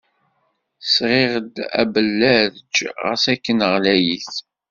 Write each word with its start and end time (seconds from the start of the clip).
Sɣiɣ-d 0.93 1.55
abellarej 1.81 2.75
ɣas 3.03 3.23
akken 3.33 3.59
ɣlayit. 3.73 4.35